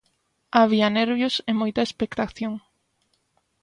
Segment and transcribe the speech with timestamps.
[0.59, 2.53] Había nervios e moita expectación.